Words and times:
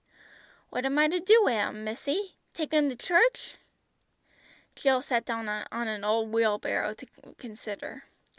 "What 0.71 0.83
am 0.83 0.97
I 0.97 1.07
to 1.07 1.19
do 1.19 1.43
wi' 1.43 1.53
'em, 1.53 1.83
missy. 1.83 2.33
Take 2.55 2.73
'em 2.73 2.89
to 2.89 2.95
church?" 2.95 3.53
Jill 4.75 5.03
sat 5.03 5.25
down 5.25 5.47
on 5.47 5.87
an 5.87 6.03
old 6.03 6.31
wheelbarrow 6.31 6.95
to 6.95 7.05
consider. 7.37 8.05